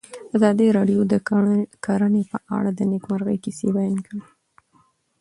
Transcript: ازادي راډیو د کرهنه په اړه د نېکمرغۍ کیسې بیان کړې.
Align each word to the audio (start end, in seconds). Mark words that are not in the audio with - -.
ازادي 0.35 0.67
راډیو 0.77 1.01
د 1.11 1.13
کرهنه 1.83 2.21
په 2.31 2.37
اړه 2.57 2.69
د 2.73 2.79
نېکمرغۍ 2.91 3.37
کیسې 3.43 3.67
بیان 3.77 3.97
کړې. 4.05 4.21